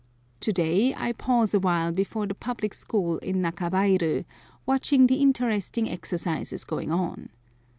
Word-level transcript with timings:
To 0.39 0.51
day 0.51 0.95
I 0.95 1.11
pause 1.11 1.53
a 1.53 1.59
while 1.59 1.91
before 1.91 2.25
the 2.25 2.33
public 2.33 2.73
school 2.73 3.19
in 3.19 3.39
Nakabairu, 3.43 4.25
watching 4.65 5.05
the 5.05 5.17
interesting 5.21 5.87
exercises 5.87 6.63
going 6.63 6.91
on. 6.91 7.29